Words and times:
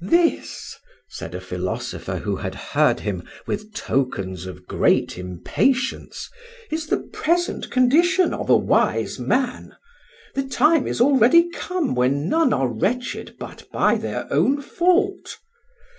"This," 0.00 0.78
said 1.10 1.34
a 1.34 1.42
philosopher 1.42 2.16
who 2.16 2.36
had 2.36 2.54
heard 2.54 3.00
him 3.00 3.22
with 3.46 3.74
tokens 3.74 4.46
of 4.46 4.66
great 4.66 5.18
impatience, 5.18 6.30
"is 6.70 6.86
the 6.86 7.00
present 7.12 7.70
condition 7.70 8.32
of 8.32 8.48
a 8.48 8.56
wise 8.56 9.18
man. 9.18 9.76
The 10.36 10.44
time 10.44 10.86
is 10.86 11.02
already 11.02 11.50
come 11.50 11.94
when 11.94 12.30
none 12.30 12.54
are 12.54 12.72
wretched 12.72 13.36
but 13.38 13.70
by 13.72 13.96
their 13.96 14.26
own 14.32 14.62
fault. 14.62 15.36